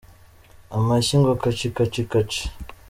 Amashyi 0.77 1.15
ngo 1.19 1.31
kaci 1.41 1.67
kaci 1.67 1.71
kaci 1.77 2.03
kaci. 2.11 2.41